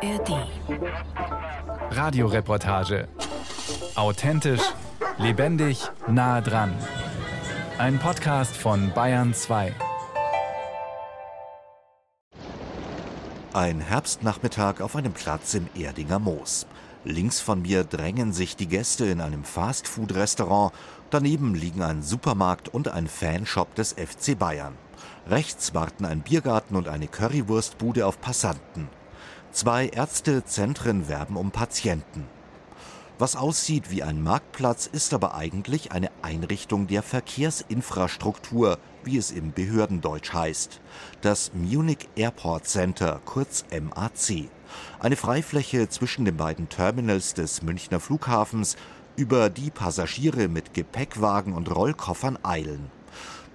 [0.00, 0.46] ARD.
[1.90, 3.08] Radioreportage.
[3.96, 4.62] Authentisch,
[5.18, 6.72] lebendig, nah dran.
[7.78, 9.74] Ein Podcast von Bayern 2.
[13.52, 16.68] Ein Herbstnachmittag auf einem Platz im Erdinger Moos.
[17.02, 20.72] Links von mir drängen sich die Gäste in einem Fastfood-Restaurant.
[21.10, 24.76] Daneben liegen ein Supermarkt und ein Fanshop des FC Bayern.
[25.28, 28.88] Rechts warten ein Biergarten und eine Currywurstbude auf Passanten.
[29.50, 32.26] Zwei Ärztezentren werben um Patienten.
[33.18, 39.52] Was aussieht wie ein Marktplatz, ist aber eigentlich eine Einrichtung der Verkehrsinfrastruktur, wie es im
[39.52, 40.80] Behördendeutsch heißt.
[41.22, 44.48] Das Munich Airport Center, kurz MAC.
[45.00, 48.76] Eine Freifläche zwischen den beiden Terminals des Münchner Flughafens,
[49.16, 52.90] über die Passagiere mit Gepäckwagen und Rollkoffern eilen.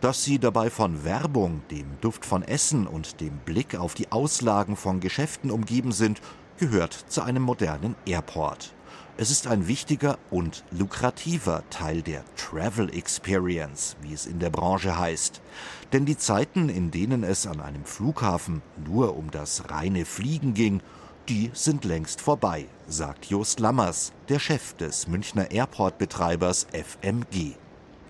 [0.04, 4.76] Dass sie dabei von Werbung, dem Duft von Essen und dem Blick auf die Auslagen
[4.76, 6.20] von Geschäften umgeben sind,
[6.58, 8.74] gehört zu einem modernen Airport.
[9.16, 15.00] Es ist ein wichtiger und lukrativer Teil der Travel Experience, wie es in der Branche
[15.00, 15.42] heißt.
[15.94, 20.82] Denn die Zeiten, in denen es an einem Flughafen nur um das reine Fliegen ging,
[21.30, 27.56] die sind längst vorbei, sagt Jost Lammers, der Chef des Münchner Airport-Betreibers FMG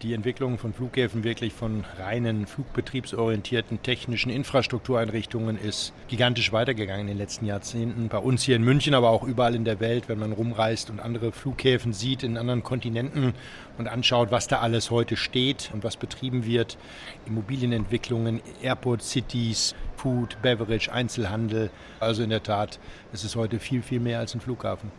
[0.03, 7.17] die Entwicklung von Flughäfen wirklich von reinen flugbetriebsorientierten technischen Infrastruktureinrichtungen ist gigantisch weitergegangen in den
[7.17, 8.09] letzten Jahrzehnten.
[8.09, 10.99] Bei uns hier in München, aber auch überall in der Welt, wenn man rumreist und
[10.99, 13.33] andere Flughäfen sieht in anderen Kontinenten
[13.77, 16.77] und anschaut, was da alles heute steht und was betrieben wird.
[17.25, 21.71] Immobilienentwicklungen, Airport Cities, Food, Beverage, Einzelhandel.
[22.01, 22.77] Also in der Tat,
[23.13, 24.91] es ist heute viel, viel mehr als ein Flughafen.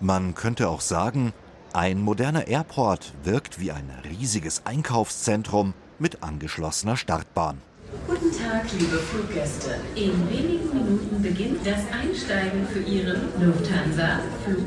[0.00, 1.32] Man könnte auch sagen,
[1.72, 7.60] ein moderner Airport wirkt wie ein riesiges Einkaufszentrum mit angeschlossener Startbahn.
[8.06, 9.80] Guten Tag, liebe Fluggäste.
[9.94, 14.66] In wenigen Minuten beginnt das Einsteigen für Ihren Lufthansa-Flug.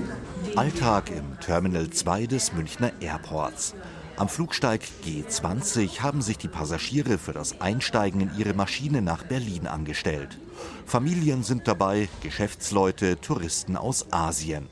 [0.55, 3.75] Alltag im Terminal 2 des Münchner Airports.
[4.17, 9.67] Am Flugsteig G20 haben sich die Passagiere für das Einsteigen in ihre Maschine nach Berlin
[9.67, 10.37] angestellt.
[10.85, 14.67] Familien sind dabei, Geschäftsleute, Touristen aus Asien.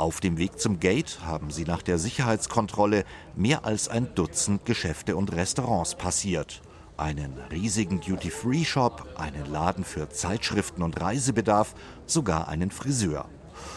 [0.00, 3.04] Auf dem Weg zum Gate haben sie nach der Sicherheitskontrolle
[3.36, 6.62] mehr als ein Dutzend Geschäfte und Restaurants passiert.
[6.96, 11.74] Einen riesigen Duty-Free-Shop, einen Laden für Zeitschriften und Reisebedarf,
[12.06, 13.26] sogar einen Friseur.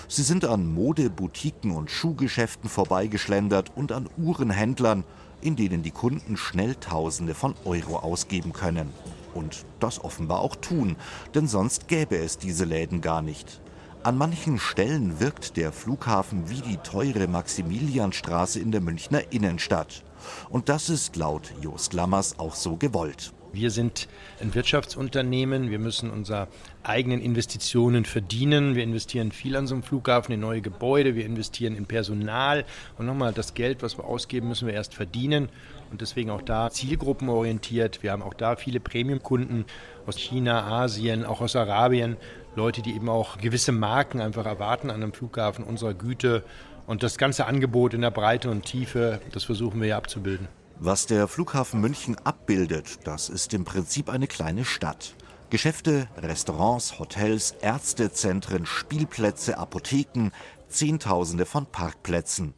[0.08, 5.04] Sie sind an Modeboutiquen und Schuhgeschäften vorbeigeschlendert und an Uhrenhändlern,
[5.42, 8.94] in denen die Kunden schnell Tausende von Euro ausgeben können.
[9.34, 10.96] Und das offenbar auch tun,
[11.36, 13.60] denn sonst gäbe es diese Läden gar nicht.
[14.04, 20.04] An manchen Stellen wirkt der Flughafen wie die teure Maximilianstraße in der Münchner Innenstadt.
[20.50, 23.32] Und das ist laut Jost Lammers auch so gewollt.
[23.54, 24.10] Wir sind
[24.42, 25.70] ein Wirtschaftsunternehmen.
[25.70, 26.50] Wir müssen unsere
[26.82, 28.76] eigenen Investitionen verdienen.
[28.76, 31.16] Wir investieren viel an so einem Flughafen in neue Gebäude.
[31.16, 32.66] Wir investieren in Personal.
[32.98, 35.48] Und nochmal, das Geld, was wir ausgeben, müssen wir erst verdienen.
[35.92, 38.04] Und deswegen auch da zielgruppenorientiert.
[38.04, 39.66] Wir haben auch da viele Premium-Kunden
[40.08, 42.18] aus China, Asien, auch aus Arabien.
[42.56, 46.44] Leute, die eben auch gewisse Marken einfach erwarten an einem Flughafen unserer Güte.
[46.86, 50.48] Und das ganze Angebot in der Breite und Tiefe, das versuchen wir ja abzubilden.
[50.80, 55.16] Was der Flughafen München abbildet, das ist im Prinzip eine kleine Stadt.
[55.50, 60.32] Geschäfte, Restaurants, Hotels, Ärztezentren, Spielplätze, Apotheken,
[60.68, 62.54] Zehntausende von Parkplätzen.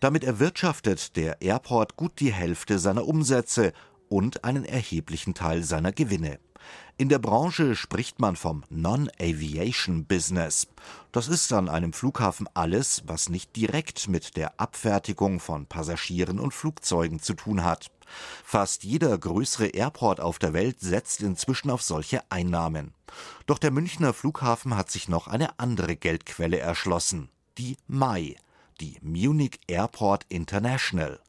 [0.00, 3.72] Damit erwirtschaftet der Airport gut die Hälfte seiner Umsätze
[4.12, 6.38] und einen erheblichen Teil seiner Gewinne.
[6.98, 10.68] In der Branche spricht man vom Non-Aviation Business.
[11.10, 16.52] Das ist an einem Flughafen alles, was nicht direkt mit der Abfertigung von Passagieren und
[16.52, 17.90] Flugzeugen zu tun hat.
[18.44, 22.92] Fast jeder größere Airport auf der Welt setzt inzwischen auf solche Einnahmen.
[23.46, 28.36] Doch der Münchner Flughafen hat sich noch eine andere Geldquelle erschlossen, die MAI,
[28.82, 31.20] die Munich Airport International.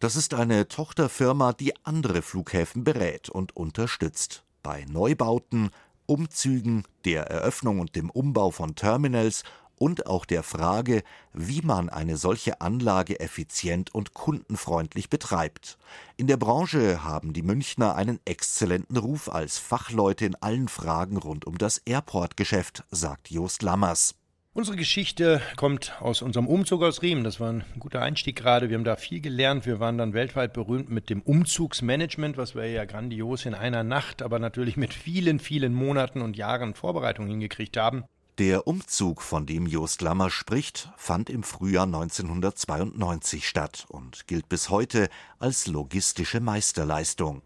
[0.00, 5.70] Das ist eine Tochterfirma, die andere Flughäfen berät und unterstützt bei Neubauten,
[6.06, 9.44] Umzügen, der Eröffnung und dem Umbau von Terminals
[9.78, 15.78] und auch der Frage, wie man eine solche Anlage effizient und kundenfreundlich betreibt.
[16.16, 21.44] In der Branche haben die Münchner einen exzellenten Ruf als Fachleute in allen Fragen rund
[21.46, 24.16] um das Airport-Geschäft, sagt Jost Lammers.
[24.56, 27.24] Unsere Geschichte kommt aus unserem Umzug aus Riemen.
[27.24, 28.70] Das war ein guter Einstieg gerade.
[28.70, 29.66] Wir haben da viel gelernt.
[29.66, 34.22] Wir waren dann weltweit berühmt mit dem Umzugsmanagement, was wir ja grandios in einer Nacht,
[34.22, 38.04] aber natürlich mit vielen, vielen Monaten und Jahren Vorbereitung hingekriegt haben.
[38.38, 44.70] Der Umzug, von dem Jost Lammer spricht, fand im Frühjahr 1992 statt und gilt bis
[44.70, 47.42] heute als logistische Meisterleistung.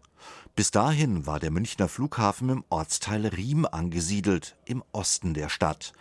[0.55, 5.91] Bis dahin war der Münchner Flughafen im Ortsteil Riem angesiedelt, im Osten der Stadt.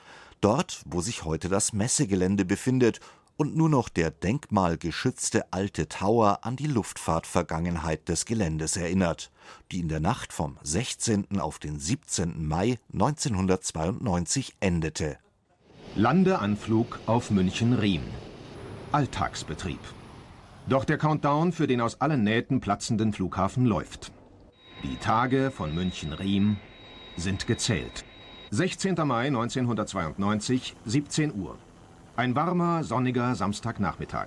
[0.40, 3.00] Dort, wo sich heute das Messegelände befindet
[3.36, 9.30] und nur noch der denkmalgeschützte alte Tower an die Luftfahrtvergangenheit des Geländes erinnert,
[9.70, 11.40] die in der Nacht vom 16.
[11.40, 12.46] auf den 17.
[12.46, 15.18] Mai 1992 endete.
[15.94, 18.02] Landeanflug auf München-Riem.
[18.92, 19.80] Alltagsbetrieb.
[20.68, 24.12] Doch der Countdown für den aus allen Nähten platzenden Flughafen läuft.
[24.84, 26.56] Die Tage von München-Riem
[27.16, 28.04] sind gezählt.
[28.52, 28.96] 16.
[29.06, 31.56] Mai 1992, 17 Uhr.
[32.16, 34.26] Ein warmer, sonniger Samstagnachmittag.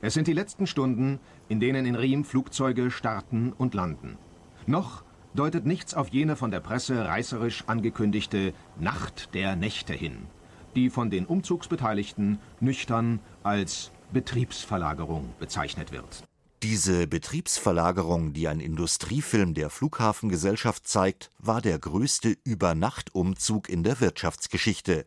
[0.00, 4.18] Es sind die letzten Stunden, in denen in Riem Flugzeuge starten und landen.
[4.66, 5.04] Noch
[5.34, 10.26] deutet nichts auf jene von der Presse reißerisch angekündigte Nacht der Nächte hin,
[10.74, 16.24] die von den Umzugsbeteiligten nüchtern als Betriebsverlagerung bezeichnet wird.
[16.64, 25.04] Diese Betriebsverlagerung, die ein Industriefilm der Flughafengesellschaft zeigt, war der größte Übernachtumzug in der Wirtschaftsgeschichte.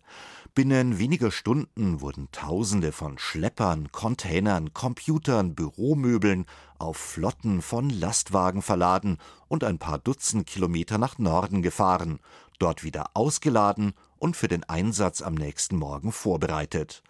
[0.54, 6.45] Binnen weniger Stunden wurden Tausende von Schleppern, Containern, Computern, Büromöbeln
[6.77, 9.18] auf Flotten von Lastwagen verladen
[9.48, 12.19] und ein paar Dutzend Kilometer nach Norden gefahren,
[12.60, 17.04] dort wieder ausgeladen und für den Einsatz am nächsten Morgen vorbereitet.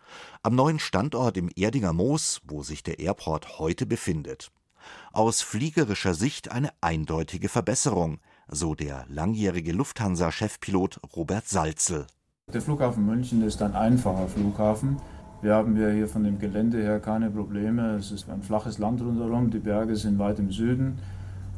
[0.43, 4.51] Am neuen Standort im Erdinger Moos, wo sich der Airport heute befindet.
[5.11, 12.07] Aus fliegerischer Sicht eine eindeutige Verbesserung, so der langjährige Lufthansa-Chefpilot Robert Salzel.
[12.53, 14.97] Der Flughafen München ist ein einfacher Flughafen.
[15.41, 17.95] Wir haben ja hier von dem Gelände her keine Probleme.
[17.95, 20.99] Es ist ein flaches Land rundherum, die Berge sind weit im Süden.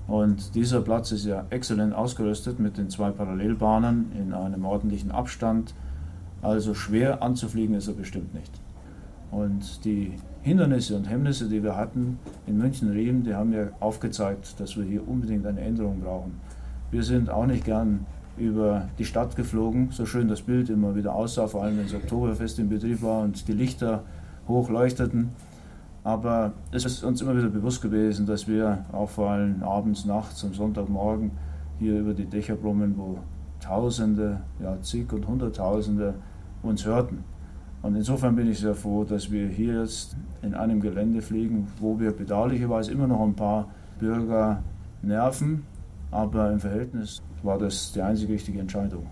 [0.09, 5.75] Und dieser Platz ist ja exzellent ausgerüstet mit den zwei Parallelbahnen in einem ordentlichen Abstand.
[6.41, 8.51] Also schwer anzufliegen ist er bestimmt nicht.
[9.29, 12.17] Und die Hindernisse und Hemmnisse, die wir hatten
[12.47, 16.39] in München-Riem, die haben ja aufgezeigt, dass wir hier unbedingt eine Änderung brauchen.
[16.89, 21.13] Wir sind auch nicht gern über die Stadt geflogen, so schön das Bild immer wieder
[21.13, 24.01] aussah, vor allem wenn das Oktoberfest in Betrieb war und die Lichter
[24.47, 25.29] hochleuchteten.
[26.03, 30.43] Aber es ist uns immer wieder bewusst gewesen, dass wir auch vor allem abends, nachts,
[30.43, 31.31] am Sonntagmorgen
[31.77, 33.19] hier über die Dächer brummen, wo
[33.59, 36.13] Tausende, ja zig und Hunderttausende
[36.63, 37.23] uns hörten.
[37.81, 41.99] Und insofern bin ich sehr froh, dass wir hier jetzt in einem Gelände fliegen, wo
[41.99, 43.69] wir bedauerlicherweise immer noch ein paar
[43.99, 44.63] Bürger
[45.01, 45.65] nerven,
[46.11, 49.11] aber im Verhältnis war das die einzige richtige Entscheidung.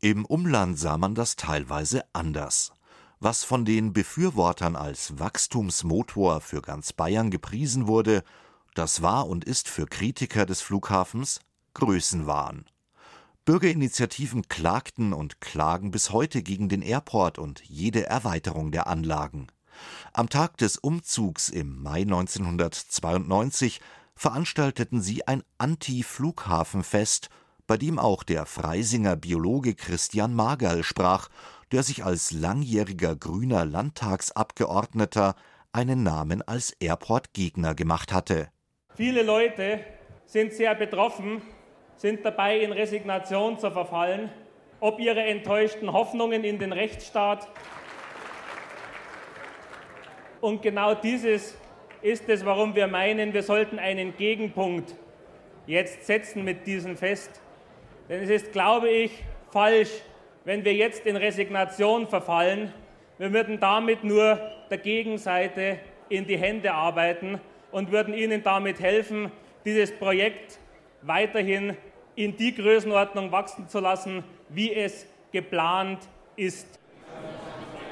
[0.00, 2.72] Im Umland sah man das teilweise anders.
[3.24, 8.24] Was von den Befürwortern als Wachstumsmotor für ganz Bayern gepriesen wurde,
[8.74, 11.38] das war und ist für Kritiker des Flughafens
[11.74, 12.64] Größenwahn.
[13.44, 19.46] Bürgerinitiativen klagten und klagen bis heute gegen den Airport und jede Erweiterung der Anlagen.
[20.12, 23.80] Am Tag des Umzugs im Mai 1992
[24.16, 27.28] veranstalteten sie ein Anti-Flughafenfest,
[27.68, 31.28] bei dem auch der Freisinger Biologe Christian Magerl sprach
[31.72, 35.34] der sich als langjähriger grüner Landtagsabgeordneter
[35.72, 38.48] einen Namen als Airport-Gegner gemacht hatte.
[38.94, 39.80] Viele Leute
[40.26, 41.40] sind sehr betroffen,
[41.96, 44.30] sind dabei, in Resignation zu verfallen,
[44.80, 47.48] ob ihre enttäuschten Hoffnungen in den Rechtsstaat.
[50.42, 51.56] Und genau dieses
[52.02, 54.94] ist es, warum wir meinen, wir sollten einen Gegenpunkt
[55.66, 57.40] jetzt setzen mit diesem Fest.
[58.08, 60.02] Denn es ist, glaube ich, falsch,
[60.44, 62.72] wenn wir jetzt in Resignation verfallen.
[63.18, 64.38] Wir würden damit nur
[64.70, 69.30] der Gegenseite in die Hände arbeiten und würden ihnen damit helfen,
[69.64, 70.58] dieses Projekt
[71.02, 71.76] weiterhin
[72.14, 76.00] in die Größenordnung wachsen zu lassen, wie es geplant
[76.36, 76.66] ist.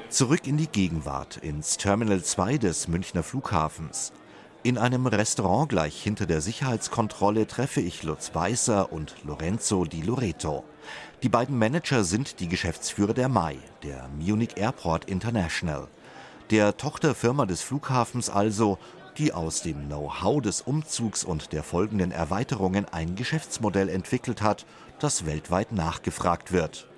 [0.09, 4.13] Zurück in die Gegenwart, ins Terminal 2 des Münchner Flughafens.
[4.63, 10.65] In einem Restaurant gleich hinter der Sicherheitskontrolle treffe ich Lutz Weißer und Lorenzo Di Loreto.
[11.23, 15.87] Die beiden Manager sind die Geschäftsführer der MAI, der Munich Airport International,
[16.51, 18.79] der Tochterfirma des Flughafens also,
[19.19, 24.65] die aus dem Know-how des Umzugs und der folgenden Erweiterungen ein Geschäftsmodell entwickelt hat,
[24.99, 26.89] das weltweit nachgefragt wird.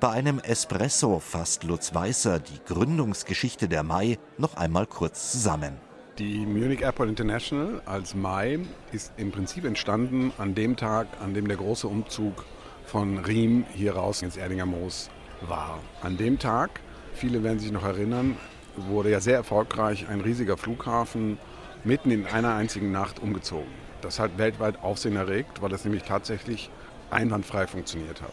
[0.00, 5.74] Bei einem Espresso fasst Lutz Weißer die Gründungsgeschichte der MAI noch einmal kurz zusammen.
[6.18, 8.58] Die Munich Airport International als MAI
[8.90, 12.44] ist im Prinzip entstanden an dem Tag, an dem der große Umzug
[12.90, 15.10] von Riem hier raus ins Erdinger Moos
[15.42, 15.78] war.
[16.02, 16.80] An dem Tag,
[17.14, 18.36] viele werden sich noch erinnern,
[18.76, 21.38] wurde ja sehr erfolgreich ein riesiger Flughafen
[21.84, 23.70] mitten in einer einzigen Nacht umgezogen.
[24.00, 26.68] Das hat weltweit Aufsehen erregt, weil es nämlich tatsächlich
[27.12, 28.32] einwandfrei funktioniert hat.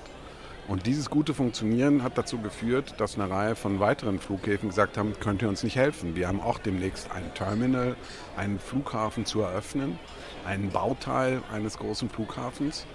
[0.67, 5.13] Und dieses gute Funktionieren hat dazu geführt, dass eine Reihe von weiteren Flughäfen gesagt haben,
[5.19, 6.15] könnt ihr uns nicht helfen.
[6.15, 7.95] Wir haben auch demnächst ein Terminal,
[8.35, 9.99] einen Flughafen zu eröffnen,
[10.47, 12.87] einen Bauteil eines großen Flughafens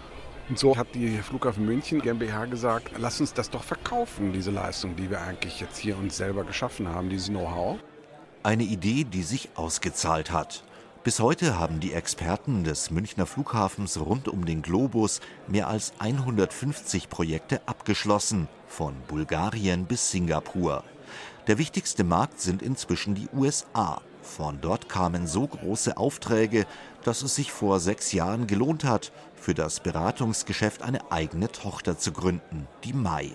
[0.52, 4.96] Und so hat die Flughafen München GmbH gesagt, lass uns das doch verkaufen, diese Leistung,
[4.96, 7.78] die wir eigentlich jetzt hier uns selber geschaffen haben, dieses Know-how.
[8.42, 10.62] Eine Idee, die sich ausgezahlt hat.
[11.04, 17.08] Bis heute haben die Experten des Münchner Flughafens rund um den Globus mehr als 150
[17.08, 20.84] Projekte abgeschlossen, von Bulgarien bis Singapur.
[21.46, 24.02] Der wichtigste Markt sind inzwischen die USA.
[24.20, 26.66] Von dort kamen so große Aufträge,
[27.02, 32.12] dass es sich vor sechs Jahren gelohnt hat, für das Beratungsgeschäft eine eigene Tochter zu
[32.12, 33.32] gründen, die Mai.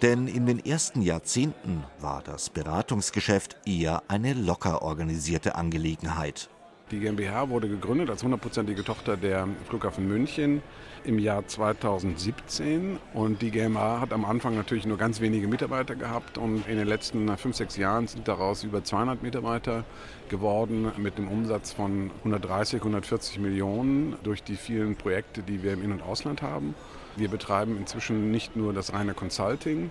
[0.00, 6.48] Denn in den ersten Jahrzehnten war das Beratungsgeschäft eher eine locker organisierte Angelegenheit.
[6.90, 10.62] Die GmbH wurde gegründet als hundertprozentige Tochter der Flughafen München
[11.04, 16.36] im Jahr 2017 und die GmbH hat am Anfang natürlich nur ganz wenige Mitarbeiter gehabt.
[16.36, 19.84] Und in den letzten fünf, sechs Jahren sind daraus über 200 Mitarbeiter
[20.28, 25.82] geworden mit einem Umsatz von 130, 140 Millionen durch die vielen Projekte, die wir im
[25.82, 26.74] In- und Ausland haben.
[27.16, 29.90] Wir betreiben inzwischen nicht nur das reine Consulting,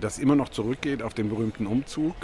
[0.00, 2.14] das immer noch zurückgeht auf den berühmten Umzug,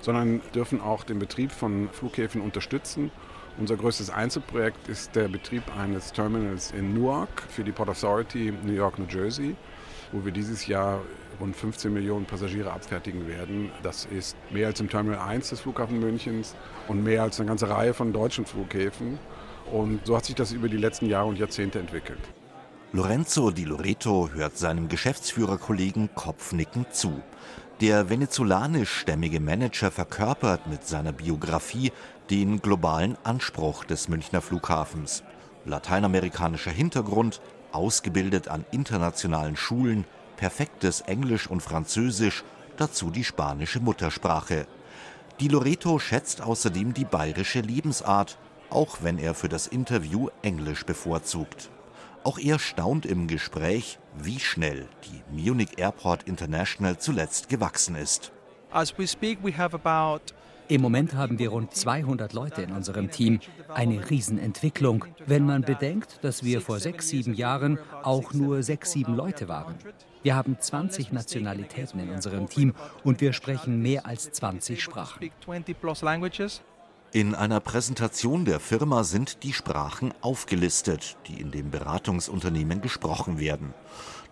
[0.00, 3.12] sondern dürfen auch den Betrieb von Flughäfen unterstützen
[3.58, 8.72] unser größtes Einzelprojekt ist der Betrieb eines Terminals in Newark für die Port Authority New
[8.72, 9.56] York, New Jersey,
[10.12, 11.00] wo wir dieses Jahr
[11.40, 13.70] rund 15 Millionen Passagiere abfertigen werden.
[13.82, 16.54] Das ist mehr als im Terminal 1 des Flughafen Münchens
[16.88, 19.18] und mehr als eine ganze Reihe von deutschen Flughäfen.
[19.70, 22.20] Und so hat sich das über die letzten Jahre und Jahrzehnte entwickelt.
[22.92, 27.22] Lorenzo Di Loreto hört seinem Geschäftsführerkollegen kopfnickend zu.
[27.82, 31.90] Der venezolanisch-stämmige Manager verkörpert mit seiner Biografie
[32.30, 35.24] den globalen Anspruch des Münchner Flughafens.
[35.64, 37.40] Lateinamerikanischer Hintergrund,
[37.72, 40.04] ausgebildet an internationalen Schulen,
[40.36, 42.44] perfektes Englisch und Französisch,
[42.76, 44.68] dazu die spanische Muttersprache.
[45.40, 48.38] Di Loreto schätzt außerdem die bayerische Lebensart,
[48.70, 51.68] auch wenn er für das Interview Englisch bevorzugt.
[52.24, 58.32] Auch er staunt im Gespräch, wie schnell die Munich Airport International zuletzt gewachsen ist.
[58.70, 60.32] As we speak, we have about
[60.68, 63.40] im Moment haben wir rund 200 Leute in unserem Team.
[63.68, 69.14] Eine Riesenentwicklung, wenn man bedenkt, dass wir vor sechs, sieben Jahren auch nur sechs, sieben
[69.14, 69.74] Leute waren.
[70.22, 75.30] Wir haben 20 Nationalitäten in unserem Team und wir sprechen mehr als 20 Sprachen.
[77.12, 83.74] In einer Präsentation der Firma sind die Sprachen aufgelistet, die in dem Beratungsunternehmen gesprochen werden.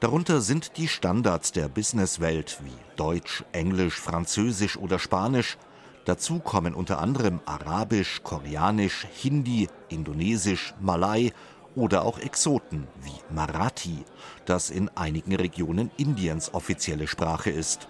[0.01, 5.59] Darunter sind die Standards der Businesswelt wie Deutsch, Englisch, Französisch oder Spanisch–
[6.07, 11.33] Dazu kommen unter anderem Arabisch, Koreanisch, Hindi, Indonesisch, Malai
[11.77, 14.05] oder auch Exoten wie Marathi,
[14.47, 17.89] das in einigen Regionen Indiens offizielle Sprache ist.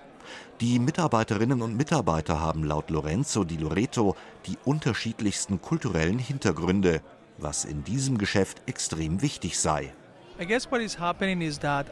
[0.61, 4.15] Die Mitarbeiterinnen und Mitarbeiter haben laut Lorenzo di Loreto
[4.45, 7.01] die unterschiedlichsten kulturellen Hintergründe,
[7.39, 9.95] was in diesem Geschäft extrem wichtig sei.
[10.39, 11.87] I guess what is happening is that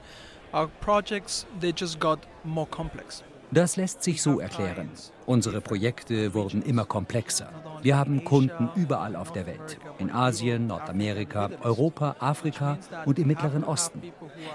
[0.52, 3.24] our projects they just got more complex.
[3.50, 4.90] Das lässt sich so erklären.
[5.24, 7.50] Unsere Projekte wurden immer komplexer.
[7.80, 9.78] Wir haben Kunden überall auf der Welt.
[9.98, 14.02] In Asien, Nordamerika, Europa, Afrika und im Mittleren Osten.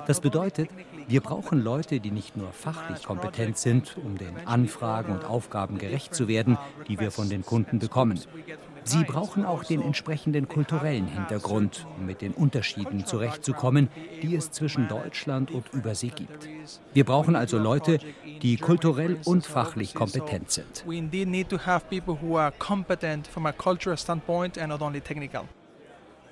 [0.05, 0.70] Das bedeutet,
[1.07, 6.15] wir brauchen Leute, die nicht nur fachlich kompetent sind, um den Anfragen und Aufgaben gerecht
[6.15, 6.57] zu werden,
[6.88, 8.19] die wir von den Kunden bekommen.
[8.86, 13.89] Sie brauchen auch den entsprechenden kulturellen Hintergrund, um mit den Unterschieden zurechtzukommen,
[14.22, 16.50] die es zwischen Deutschland und Übersee gibt.
[16.93, 18.00] Wir brauchen also Leute,
[18.41, 20.83] die kulturell und fachlich kompetent sind.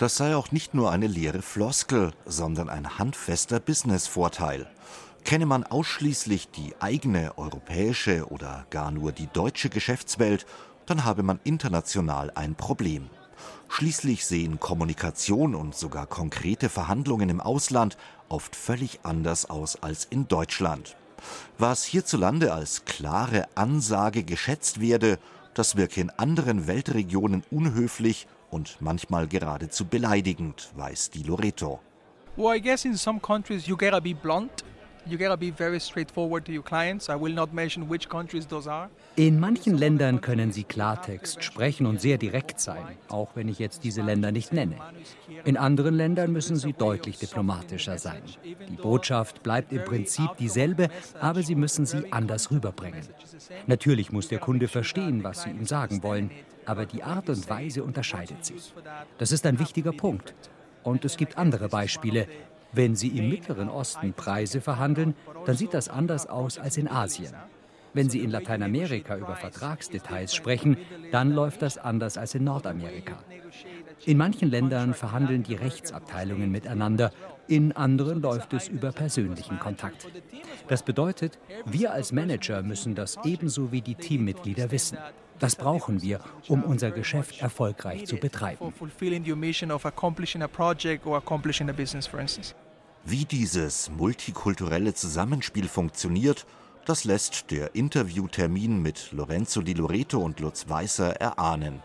[0.02, 4.66] Das sei auch nicht nur eine leere Floskel, sondern ein handfester Business-Vorteil.
[5.26, 10.48] Kenne man ausschließlich die eigene europäische oder gar nur die deutsche Geschäftswelt
[10.88, 13.12] dann habe man international ein Problem.
[13.70, 17.96] Schließlich sehen Kommunikation und sogar konkrete Verhandlungen im Ausland
[18.28, 20.98] oft völlig anders aus als in Deutschland.
[21.60, 25.20] Was hierzulande als klare Ansage geschätzt werde,
[25.54, 31.80] das wirke in anderen Weltregionen unhöflich und manchmal geradezu beleidigend, weiß Di Loreto.
[32.38, 34.64] Well, I guess in some countries you gotta be blunt
[39.16, 43.84] In manchen Ländern können Sie Klartext sprechen und sehr direkt sein, auch wenn ich jetzt
[43.84, 44.76] diese Länder nicht nenne.
[45.44, 48.22] In anderen Ländern müssen Sie deutlich diplomatischer sein.
[48.44, 50.90] Die Botschaft bleibt im Prinzip dieselbe,
[51.20, 53.02] aber Sie müssen sie anders rüberbringen.
[53.66, 56.30] Natürlich muss der Kunde verstehen, was Sie ihm sagen wollen,
[56.66, 58.72] aber die Art und Weise unterscheidet sich.
[59.18, 60.36] Das ist ein wichtiger Punkt.
[60.84, 62.28] Und es gibt andere Beispiele,
[62.74, 67.34] wenn Sie im Mittleren Osten Preise verhandeln, dann sieht das anders aus als in Asien.
[67.94, 70.78] Wenn Sie in Lateinamerika über Vertragsdetails sprechen,
[71.12, 73.18] dann läuft das anders als in Nordamerika.
[74.06, 77.12] In manchen Ländern verhandeln die Rechtsabteilungen miteinander,
[77.48, 80.08] in anderen läuft es über persönlichen Kontakt.
[80.70, 84.98] Das bedeutet, wir als Manager müssen das ebenso wie die Teammitglieder wissen.
[85.42, 88.74] Das brauchen wir, um unser Geschäft erfolgreich zu betreiben.
[93.04, 96.46] Wie dieses multikulturelle Zusammenspiel funktioniert,
[96.86, 101.82] das lässt der Interviewtermin mit Lorenzo Di Loreto und Lutz Weißer erahnen.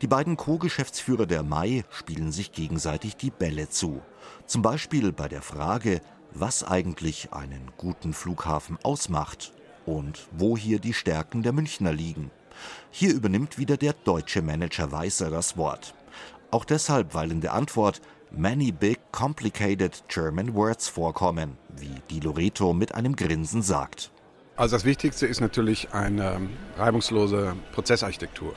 [0.00, 4.00] Die beiden Co-Geschäftsführer der Mai spielen sich gegenseitig die Bälle zu.
[4.46, 6.00] Zum Beispiel bei der Frage,
[6.32, 9.52] was eigentlich einen guten Flughafen ausmacht
[9.86, 12.30] und wo hier die Stärken der Münchner liegen.
[12.90, 15.94] Hier übernimmt wieder der deutsche Manager Weißer das Wort.
[16.50, 22.72] Auch deshalb, weil in der Antwort many big complicated German words vorkommen, wie Di Loreto
[22.72, 24.10] mit einem Grinsen sagt.
[24.56, 26.40] Also das Wichtigste ist natürlich eine
[26.76, 28.54] reibungslose Prozessarchitektur.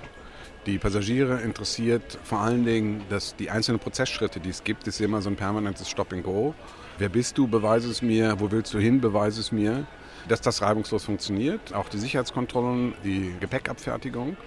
[0.65, 5.21] Die Passagiere interessiert vor allen Dingen, dass die einzelnen Prozessschritte, die es gibt, ist immer
[5.21, 6.55] so ein permanentes Stop and Go.
[6.97, 7.47] Wer bist du?
[7.47, 8.39] Beweise es mir.
[8.39, 8.99] Wo willst du hin?
[8.99, 9.85] Beweise es mir.
[10.27, 11.73] Dass das reibungslos funktioniert.
[11.73, 14.37] Auch die Sicherheitskontrollen, die Gepäckabfertigung.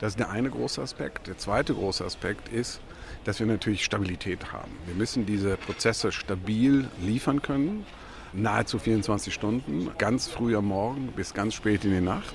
[0.00, 1.26] Das ist der eine große Aspekt.
[1.26, 2.80] Der zweite große Aspekt ist,
[3.24, 4.70] dass wir natürlich Stabilität haben.
[4.86, 7.86] Wir müssen diese Prozesse stabil liefern können
[8.34, 12.34] nahezu 24 Stunden, ganz früh am Morgen bis ganz spät in die Nacht,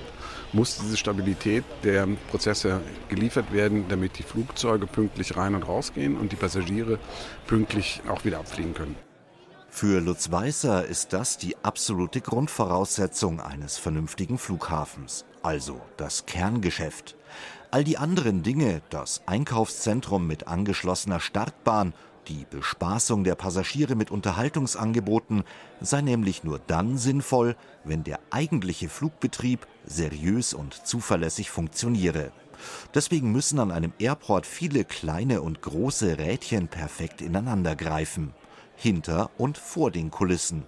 [0.52, 6.32] muss diese Stabilität der Prozesse geliefert werden, damit die Flugzeuge pünktlich rein und rausgehen und
[6.32, 6.98] die Passagiere
[7.46, 9.09] pünktlich auch wieder abfliegen können.
[9.70, 17.16] Für Lutz Weißer ist das die absolute Grundvoraussetzung eines vernünftigen Flughafens, also das Kerngeschäft.
[17.70, 21.94] All die anderen Dinge, das Einkaufszentrum mit angeschlossener Startbahn
[22.28, 25.44] die Bespaßung der Passagiere mit Unterhaltungsangeboten
[25.80, 32.30] sei nämlich nur dann sinnvoll, wenn der eigentliche Flugbetrieb seriös und zuverlässig funktioniere.
[32.94, 38.34] Deswegen müssen an einem Airport viele kleine und große Rädchen perfekt ineinandergreifen,
[38.80, 40.64] hinter und vor den Kulissen.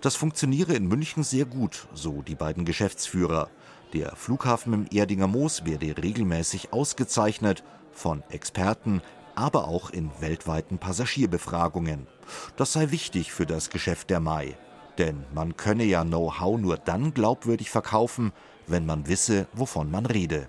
[0.00, 3.50] Das funktioniere in München sehr gut, so die beiden Geschäftsführer.
[3.92, 9.02] Der Flughafen im Erdinger Moos werde regelmäßig ausgezeichnet von Experten,
[9.34, 12.06] aber auch in weltweiten Passagierbefragungen.
[12.56, 14.56] Das sei wichtig für das Geschäft der Mai.
[14.98, 18.32] Denn man könne ja Know-how nur dann glaubwürdig verkaufen,
[18.66, 20.48] wenn man wisse, wovon man rede.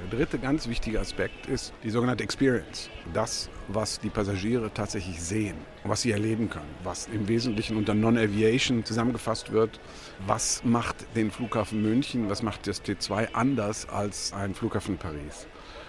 [0.00, 2.88] Der dritte ganz wichtige Aspekt ist die sogenannte Experience.
[3.12, 8.84] Das, was die Passagiere tatsächlich sehen, was sie erleben können, was im Wesentlichen unter Non-Aviation
[8.84, 9.80] zusammengefasst wird.
[10.26, 15.48] Was macht den Flughafen München, was macht das T2 anders als ein Flughafen Paris?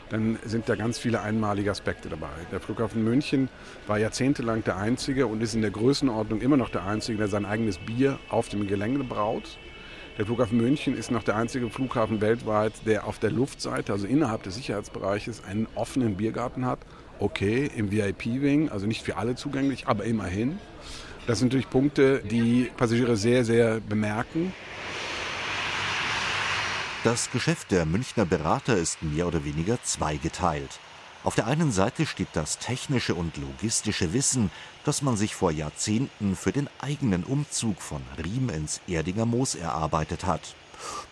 [0.10, 2.30] dann sind da ganz viele einmalige Aspekte dabei.
[2.52, 3.50] Der Flughafen München
[3.88, 7.46] war jahrzehntelang der einzige und ist in der Größenordnung immer noch der einzige, der sein
[7.46, 9.58] eigenes Bier auf dem Gelände braut.
[10.20, 14.44] Der Flughafen München ist noch der einzige Flughafen weltweit, der auf der Luftseite, also innerhalb
[14.44, 16.80] des Sicherheitsbereiches, einen offenen Biergarten hat.
[17.20, 20.60] Okay, im VIP-Wing, also nicht für alle zugänglich, aber immerhin.
[21.26, 24.54] Das sind natürlich Punkte, die Passagiere sehr, sehr bemerken.
[27.06, 30.82] Das Geschäft der Münchner Berater ist mehr oder weniger zweigeteilt.
[31.24, 34.52] Auf der einen Seite steht das technische und logistische Wissen,
[34.90, 40.26] das man sich vor Jahrzehnten für den eigenen Umzug von Riem ins Erdinger Moos erarbeitet
[40.26, 40.56] hat.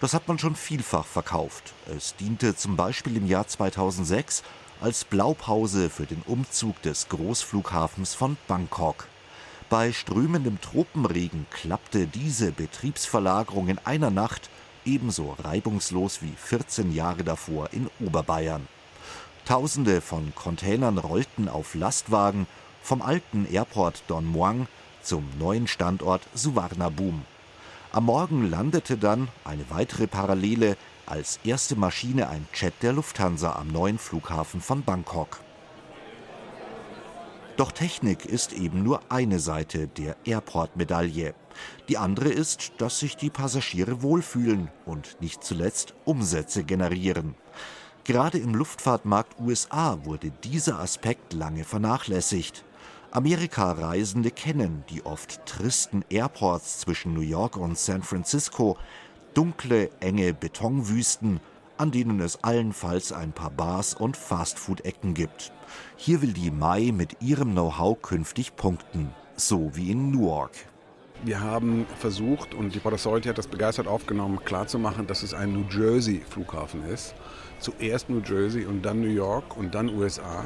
[0.02, 1.76] Das hat man schon vielfach verkauft.
[1.96, 4.42] Es diente zum Beispiel im Jahr 2006
[4.82, 9.08] als Blaupause für den Umzug des Großflughafens von Bangkok.
[9.70, 14.50] Bei strömendem Tropenregen klappte diese Betriebsverlagerung in einer Nacht
[14.86, 18.68] ebenso reibungslos wie 14 Jahre davor in Oberbayern.
[19.46, 22.48] Tausende von Containern rollten auf Lastwagen
[22.88, 24.66] vom alten Airport Don Muang
[25.02, 27.26] zum neuen Standort Suvarnabhum.
[27.92, 33.68] Am Morgen landete dann eine weitere Parallele als erste Maschine ein Jet der Lufthansa am
[33.68, 35.42] neuen Flughafen von Bangkok.
[37.58, 41.34] Doch Technik ist eben nur eine Seite der Airport-Medaille.
[41.90, 47.36] Die andere ist, dass sich die Passagiere wohlfühlen und nicht zuletzt Umsätze generieren.
[48.06, 52.64] Gerade im Luftfahrtmarkt USA wurde dieser Aspekt lange vernachlässigt.
[53.12, 58.78] Amerika-Reisende kennen die oft tristen Airports zwischen New York und San Francisco,
[59.34, 61.40] dunkle, enge Betonwüsten,
[61.78, 65.54] an denen es allenfalls ein paar Bars und Fastfood-Ecken gibt.
[65.96, 70.52] Hier will die Mai mit ihrem Know-how künftig punkten, so wie in Newark.
[71.24, 75.54] Wir haben versucht, und die Port Authority hat das begeistert aufgenommen, klarzumachen, dass es ein
[75.54, 77.16] New Jersey Flughafen ist.
[77.60, 80.46] Zuerst New Jersey und dann New York und dann USA.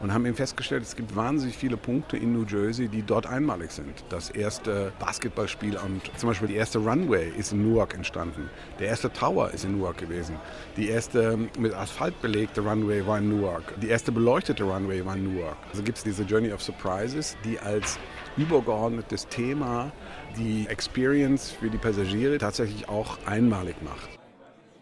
[0.00, 3.70] Und haben eben festgestellt, es gibt wahnsinnig viele Punkte in New Jersey, die dort einmalig
[3.70, 4.04] sind.
[4.08, 8.50] Das erste Basketballspiel und zum Beispiel die erste Runway ist in Newark entstanden.
[8.78, 10.36] Der erste Tower ist in Newark gewesen.
[10.76, 13.80] Die erste mit Asphalt belegte Runway war in Newark.
[13.80, 15.56] Die erste beleuchtete Runway war in Newark.
[15.70, 17.98] Also gibt es diese Journey of Surprises, die als
[18.36, 19.90] übergeordnetes Thema
[20.36, 24.08] die Experience für die Passagiere tatsächlich auch einmalig macht.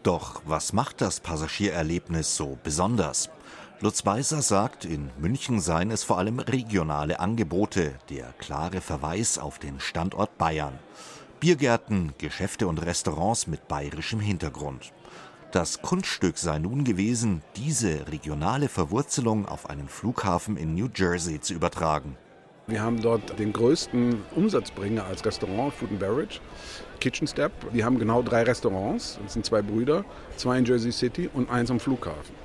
[0.03, 3.29] Doch was macht das Passagiererlebnis so besonders?
[3.85, 9.59] Lutz Weiser sagt, in München seien es vor allem regionale Angebote, der klare Verweis auf
[9.59, 10.79] den Standort Bayern.
[11.39, 14.91] Biergärten, Geschäfte und Restaurants mit bayerischem Hintergrund.
[15.51, 21.53] Das Kunststück sei nun gewesen, diese regionale Verwurzelung auf einen Flughafen in New Jersey zu
[21.53, 22.17] übertragen.
[22.65, 26.39] Wir haben dort den größten Umsatzbringer als Restaurant, Food and Beverage,
[26.99, 27.51] Kitchen Step.
[27.71, 30.03] Wir haben genau drei Restaurants, das sind zwei Brüder,
[30.37, 32.44] zwei in Jersey City und eins am Flughafen.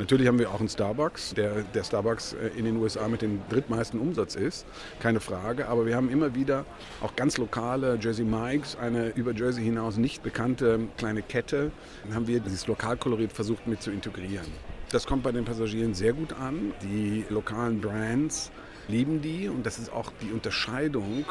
[0.00, 3.42] Natürlich haben wir auch einen Starbucks, der, der Starbucks äh, in den USA mit dem
[3.50, 4.64] drittmeisten Umsatz ist,
[4.98, 5.68] keine Frage.
[5.68, 6.64] Aber wir haben immer wieder
[7.02, 11.70] auch ganz lokale Jersey Mikes, eine über Jersey hinaus nicht bekannte kleine Kette.
[12.04, 14.46] Dann haben wir dieses Lokalkolorit versucht mit zu integrieren.
[14.90, 16.72] Das kommt bei den Passagieren sehr gut an.
[16.82, 18.50] Die lokalen Brands
[18.88, 21.26] lieben die und das ist auch die Unterscheidung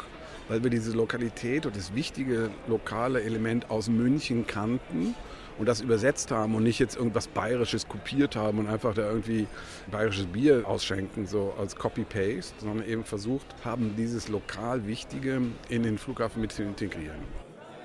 [0.50, 5.14] weil wir diese Lokalität und das wichtige lokale Element aus München kannten
[5.58, 9.46] und das übersetzt haben und nicht jetzt irgendwas Bayerisches kopiert haben und einfach da irgendwie
[9.92, 15.98] bayerisches Bier ausschenken, so als Copy-Paste, sondern eben versucht haben, dieses lokal Wichtige in den
[15.98, 17.20] Flughafen mit zu integrieren.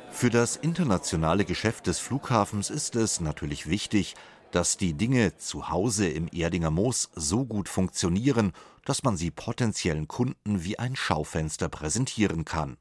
[0.10, 4.15] Für das internationale Geschäft des Flughafens ist es natürlich wichtig,
[4.56, 8.54] dass die Dinge zu Hause im Erdinger Moos so gut funktionieren,
[8.86, 12.78] dass man sie potenziellen Kunden wie ein Schaufenster präsentieren kann.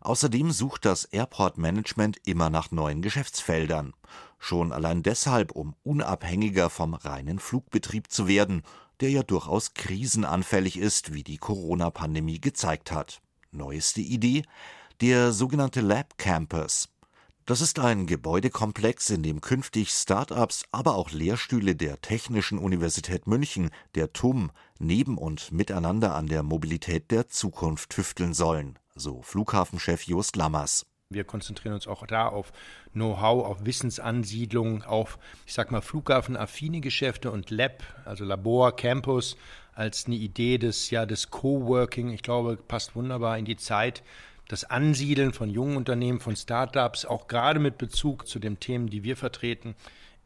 [0.00, 3.92] Außerdem sucht das Airport Management immer nach neuen Geschäftsfeldern.
[4.40, 8.62] Schon allein deshalb, um unabhängiger vom reinen Flugbetrieb zu werden,
[8.98, 13.22] der ja durchaus krisenanfällig ist, wie die Corona-Pandemie gezeigt hat.
[13.52, 14.42] Neueste Idee?
[15.00, 16.88] Der sogenannte Lab Campus.
[17.46, 23.70] Das ist ein Gebäudekomplex, in dem künftig Start-ups, aber auch Lehrstühle der Technischen Universität München,
[23.94, 30.36] der TUM, neben und miteinander an der Mobilität der Zukunft tüfteln sollen so Flughafenchef Jost
[30.36, 30.86] Lammers.
[31.10, 32.52] Wir konzentrieren uns auch da auf
[32.92, 39.36] Know-how, auf Wissensansiedlung, auf, ich sag mal, flughafenaffine Geschäfte und Lab, also Labor, Campus,
[39.74, 42.10] als eine Idee des, ja, des Coworking.
[42.10, 44.02] Ich glaube, passt wunderbar in die Zeit.
[44.48, 49.02] Das Ansiedeln von jungen Unternehmen, von Startups, auch gerade mit Bezug zu den Themen, die
[49.02, 49.74] wir vertreten.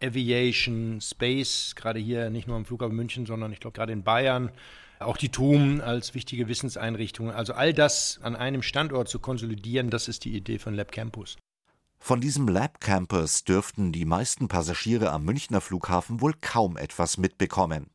[0.02, 4.50] Aviation, Space, gerade hier nicht nur am Flughafen München, sondern ich glaube gerade in Bayern,
[4.98, 7.32] auch die TUM als wichtige Wissenseinrichtungen.
[7.32, 11.36] Also all das an einem Standort zu konsolidieren, das ist die Idee von Lab Campus.
[12.00, 17.90] Von diesem Lab Campus dürften die meisten Passagiere am Münchner Flughafen wohl kaum etwas mitbekommen.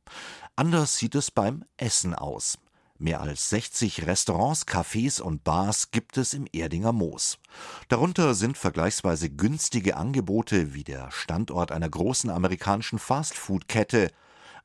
[0.56, 2.58] Anders sieht es beim Essen aus.
[3.04, 7.38] Mehr als 60 Restaurants, Cafés und Bars gibt es im Erdinger Moos.
[7.89, 14.10] Darunter sind vergleichsweise günstige Angebote wie der Standort einer großen amerikanischen Fastfood-Kette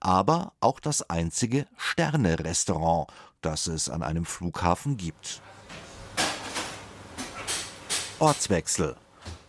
[0.01, 3.09] aber auch das einzige Sterne-Restaurant,
[3.40, 5.42] das es an einem Flughafen gibt.
[8.18, 8.96] Ortswechsel.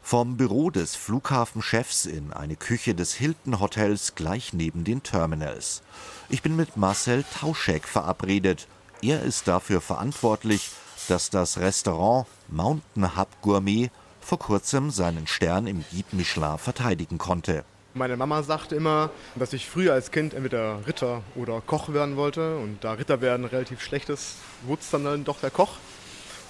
[0.02, 5.84] Vom Büro des Flughafenchefs in eine Küche des Hilton Hotels gleich neben den Terminals.
[6.30, 8.68] Ich bin mit Marcel Tauschek verabredet.
[9.02, 10.72] Er ist dafür verantwortlich,
[11.08, 17.64] dass das Restaurant Mountain Hub Gourmet vor kurzem seinen Stern im Guide Michelin verteidigen konnte.
[17.94, 22.58] Meine Mama sagte immer, dass ich früher als Kind entweder Ritter oder Koch werden wollte.
[22.58, 25.78] Und da Ritter werden relativ schlecht ist, wurde es dann, dann doch der Koch.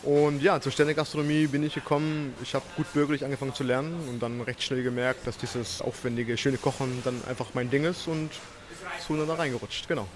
[0.01, 2.33] Und ja, zur Sternegastronomie bin ich gekommen.
[2.41, 6.35] Ich habe gut bürgerlich angefangen zu lernen und dann recht schnell gemerkt, dass dieses aufwendige,
[6.35, 8.31] schöne Kochen dann einfach mein Ding ist und
[9.07, 10.07] so dann da reingerutscht, genau.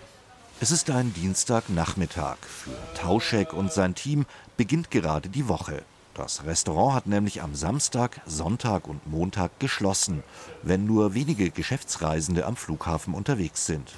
[0.61, 2.37] Es ist ein Dienstagnachmittag.
[2.41, 5.81] Für Tauschek und sein Team beginnt gerade die Woche.
[6.13, 10.23] Das Restaurant hat nämlich am Samstag, Sonntag und Montag geschlossen,
[10.61, 13.91] wenn nur wenige Geschäftsreisende am Flughafen unterwegs sind.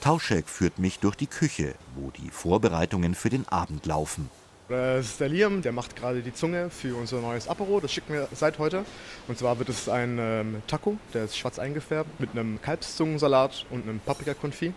[0.00, 4.30] Tauschek führt mich durch die Küche, wo die Vorbereitungen für den Abend laufen.
[4.68, 7.80] Das ist der Liam, der macht gerade die Zunge für unser neues Apero.
[7.80, 8.84] Das schicken wir seit heute.
[9.26, 13.82] Und zwar wird es ein ähm, Taco, der ist schwarz eingefärbt, mit einem Kalbszungensalat und
[13.82, 14.74] einem Paprikakonfit.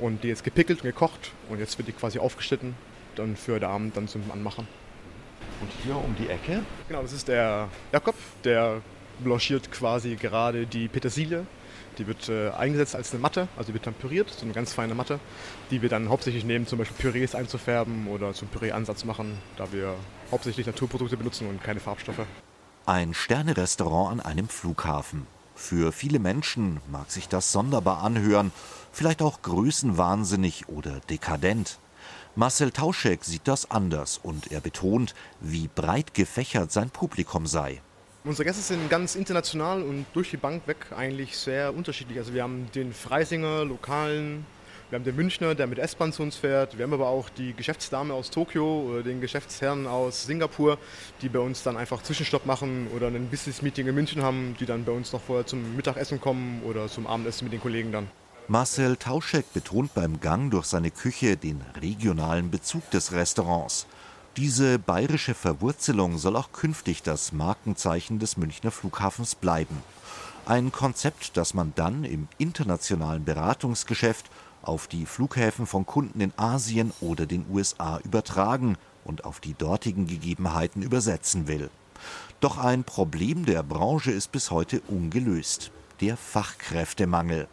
[0.00, 2.74] Und die ist gepickelt und gekocht und jetzt wird die quasi aufgeschnitten,
[3.16, 4.66] dann für den Abend dann zum Anmachen.
[5.60, 6.62] Und hier um die Ecke?
[6.88, 8.80] Genau, das ist der Jakob, der
[9.22, 11.46] blanchiert quasi gerade die Petersilie.
[11.98, 14.72] Die wird äh, eingesetzt als eine Matte, also die wird dann püriert, so eine ganz
[14.72, 15.18] feine Matte,
[15.70, 19.94] die wir dann hauptsächlich nehmen, zum Beispiel Pürees einzufärben oder zum Püree-Ansatz machen, da wir
[20.30, 22.24] hauptsächlich Naturprodukte benutzen und keine Farbstoffe.
[22.86, 25.26] Ein Sternerestaurant an einem Flughafen.
[25.54, 28.50] Für viele Menschen mag sich das sonderbar anhören,
[28.92, 31.78] vielleicht auch größenwahnsinnig oder dekadent.
[32.36, 37.80] Marcel Tauschek sieht das anders und er betont, wie breit gefächert sein Publikum sei.
[38.22, 42.18] Unsere Gäste sind ganz international und durch die Bank weg eigentlich sehr unterschiedlich.
[42.18, 44.44] Also wir haben den Freisinger, lokalen,
[44.90, 46.76] wir haben den Münchner, der mit S-Bahn zu uns fährt.
[46.76, 50.78] Wir haben aber auch die Geschäftsdame aus Tokio oder den Geschäftsherrn aus Singapur,
[51.22, 54.84] die bei uns dann einfach Zwischenstopp machen oder ein Business-Meeting in München haben, die dann
[54.84, 58.08] bei uns noch vorher zum Mittagessen kommen oder zum Abendessen mit den Kollegen dann.
[58.50, 63.86] Marcel Tauschek betont beim Gang durch seine Küche den regionalen Bezug des Restaurants.
[64.36, 69.84] Diese bayerische Verwurzelung soll auch künftig das Markenzeichen des Münchner Flughafens bleiben.
[70.46, 74.28] Ein Konzept, das man dann im internationalen Beratungsgeschäft
[74.62, 80.08] auf die Flughäfen von Kunden in Asien oder den USA übertragen und auf die dortigen
[80.08, 81.70] Gegebenheiten übersetzen will.
[82.40, 85.70] Doch ein Problem der Branche ist bis heute ungelöst.
[86.00, 87.46] Der Fachkräftemangel.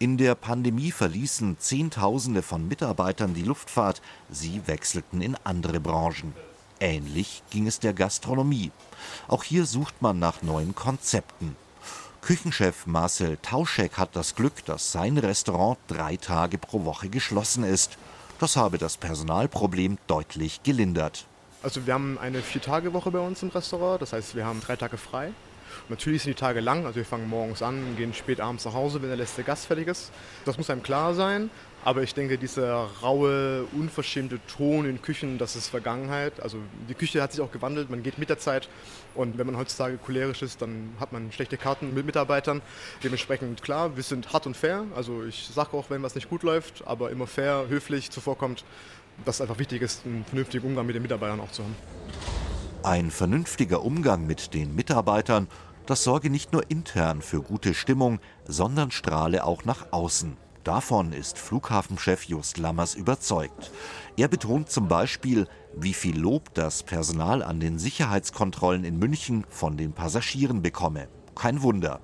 [0.00, 6.34] In der Pandemie verließen Zehntausende von Mitarbeitern die Luftfahrt, sie wechselten in andere Branchen.
[6.78, 8.70] Ähnlich ging es der Gastronomie.
[9.26, 11.56] Auch hier sucht man nach neuen Konzepten.
[12.20, 17.98] Küchenchef Marcel Tauschek hat das Glück, dass sein Restaurant drei Tage pro Woche geschlossen ist.
[18.38, 21.26] Das habe das Personalproblem deutlich gelindert.
[21.60, 24.96] Also wir haben eine Vier-Tage-Woche bei uns im Restaurant, das heißt wir haben drei Tage
[24.96, 25.32] frei.
[25.88, 29.00] Natürlich sind die Tage lang, also wir fangen morgens an, gehen spät abends nach Hause,
[29.02, 30.10] wenn der letzte Gast fertig ist.
[30.44, 31.50] Das muss einem klar sein.
[31.84, 36.40] Aber ich denke, dieser raue, unverschämte Ton in Küchen, das ist Vergangenheit.
[36.40, 38.68] Also die Küche hat sich auch gewandelt, man geht mit der Zeit.
[39.14, 42.62] Und wenn man heutzutage cholerisch ist, dann hat man schlechte Karten mit Mitarbeitern.
[43.04, 44.84] Dementsprechend klar, wir sind hart und fair.
[44.94, 48.64] Also ich sage auch, wenn was nicht gut läuft, aber immer fair, höflich zuvorkommt.
[49.24, 51.74] Dass es einfach wichtig ist, einen vernünftigen Umgang mit den Mitarbeitern auch zu haben.
[52.84, 55.48] Ein vernünftiger Umgang mit den Mitarbeitern,
[55.86, 60.36] das sorge nicht nur intern für gute Stimmung, sondern strahle auch nach außen.
[60.62, 63.72] Davon ist Flughafenchef Just Lammers überzeugt.
[64.16, 69.76] Er betont zum Beispiel, wie viel Lob das Personal an den Sicherheitskontrollen in München von
[69.76, 71.08] den Passagieren bekomme.
[71.34, 72.00] Kein Wunder.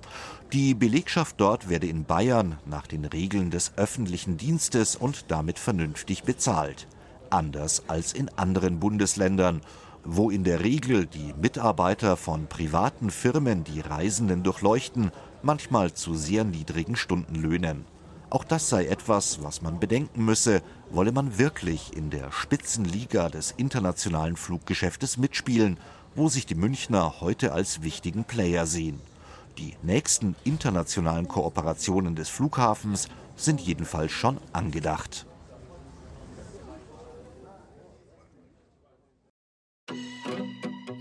[0.53, 6.25] Die Belegschaft dort werde in Bayern nach den Regeln des öffentlichen Dienstes und damit vernünftig
[6.25, 6.89] bezahlt.
[7.31, 9.61] Anders als in anderen Bundesländern,
[10.05, 15.11] wo in der Regel die Mitarbeiter von privaten Firmen die Reisenden durchleuchten,
[15.43, 17.85] manchmal zu sehr niedrigen Stundenlöhnen.
[18.31, 23.53] Auch das sei etwas, was man bedenken müsse, wolle man wirklich in der Spitzenliga des
[23.53, 25.79] internationalen Fluggeschäftes mitspielen,
[26.15, 29.01] wo sich die Münchner heute als wichtigen Player sehen.
[29.59, 35.27] Die nächsten internationalen Kooperationen des Flughafens sind jedenfalls schon angedacht.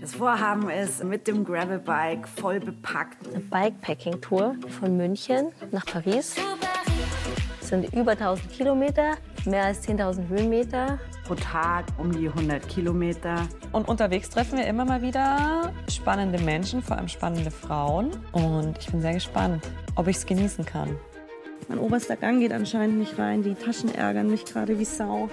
[0.04, 3.26] Das Vorhaben ist mit dem Gravelbike voll bepackt.
[3.26, 6.34] Eine Bikepacking-Tour von München nach Paris.
[7.58, 9.14] Das sind über 1000 Kilometer,
[9.46, 10.98] mehr als 10.000 Höhenmeter.
[11.26, 13.48] Pro Tag um die 100 Kilometer.
[13.72, 18.10] Und unterwegs treffen wir immer mal wieder spannende Menschen, vor allem spannende Frauen.
[18.32, 20.98] Und ich bin sehr gespannt, ob ich es genießen kann.
[21.68, 23.42] Mein oberster Gang geht anscheinend nicht rein.
[23.42, 25.30] Die Taschen ärgern mich gerade wie Sau.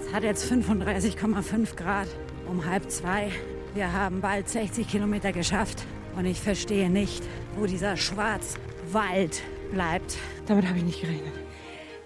[0.00, 2.08] Es hat jetzt 35,5 Grad
[2.48, 3.30] um halb zwei.
[3.74, 5.84] Wir haben bald 60 Kilometer geschafft.
[6.14, 7.24] Und ich verstehe nicht,
[7.56, 10.18] wo dieser Schwarzwald bleibt.
[10.46, 11.32] Damit habe ich nicht gerechnet.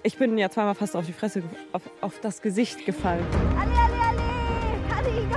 [0.05, 3.26] Ich bin ja zweimal fast auf die Fresse, auf, auf das Gesicht gefallen.
[3.59, 5.18] Ali, Ali, Ali!
[5.18, 5.37] Ali, go!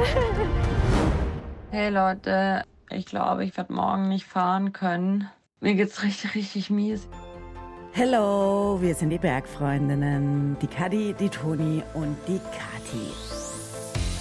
[1.72, 5.28] Hey Leute, ich glaube, ich werde morgen nicht fahren können.
[5.60, 7.06] Mir geht's richtig, richtig mies.
[7.96, 13.10] Hallo, wir sind die Bergfreundinnen, die Kadi, die Toni und die Kati.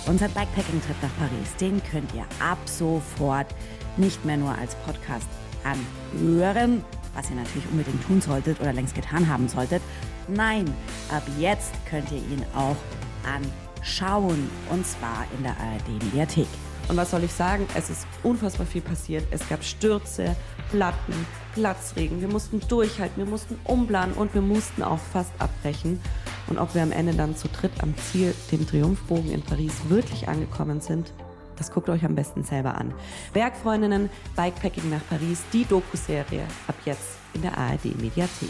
[0.07, 3.45] Unser Bikepacking-Trip nach Paris, den könnt ihr ab sofort
[3.95, 5.27] nicht mehr nur als Podcast
[5.63, 9.83] anhören, was ihr natürlich unbedingt tun solltet oder längst getan haben solltet.
[10.27, 10.65] Nein,
[11.11, 12.75] ab jetzt könnt ihr ihn auch
[13.23, 16.47] anschauen und zwar in der ARD-Mediathek.
[16.89, 17.67] Und was soll ich sagen?
[17.75, 19.23] Es ist unfassbar viel passiert.
[19.29, 20.35] Es gab Stürze,
[20.71, 21.13] Platten,
[21.53, 22.19] Platzregen.
[22.19, 26.01] Wir mussten durchhalten, wir mussten umplanen und wir mussten auch fast abbrechen.
[26.47, 30.27] Und ob wir am Ende dann zu dritt am Ziel, dem Triumphbogen in Paris, wirklich
[30.27, 31.13] angekommen sind,
[31.57, 32.93] das guckt euch am besten selber an.
[33.33, 38.49] Bergfreundinnen, Bikepacking nach Paris, die Doku-Serie ab jetzt in der ARD Mediathek.